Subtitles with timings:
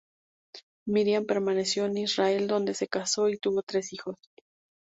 [0.87, 4.17] Miriam permaneció en Israel, donde se casó y tuvo tres hijos.